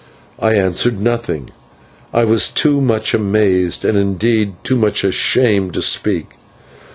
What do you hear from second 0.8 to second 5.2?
nothing. I was too much amazed, and, indeed, too much